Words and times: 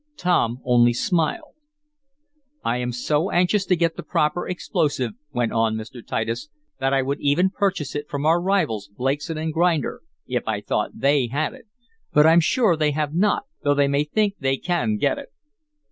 Tom 0.17 0.57
only 0.63 0.93
smiled. 0.93 1.53
"I 2.63 2.77
am 2.77 2.91
so 2.91 3.29
anxious 3.29 3.67
to 3.67 3.75
get 3.75 3.97
the 3.97 4.01
proper 4.01 4.47
explosive," 4.47 5.11
went 5.31 5.51
on 5.51 5.75
Mr. 5.75 6.03
Titus, 6.03 6.49
"that 6.79 6.91
I 6.91 7.03
would 7.03 7.19
even 7.21 7.51
purchase 7.51 7.93
it 7.93 8.09
from 8.09 8.25
our 8.25 8.41
rivals, 8.41 8.89
Blakeson 8.97 9.51
& 9.51 9.51
Grinder, 9.51 10.01
if 10.25 10.47
I 10.47 10.59
thought 10.59 10.89
they 11.01 11.27
had 11.27 11.53
it. 11.53 11.67
But 12.11 12.25
I'm 12.25 12.39
sure 12.39 12.75
they 12.75 12.93
have 12.93 13.13
not, 13.13 13.43
though 13.63 13.75
they 13.75 13.87
may 13.87 14.03
think 14.03 14.33
they 14.39 14.57
can 14.57 14.97
get 14.97 15.19
it. 15.19 15.29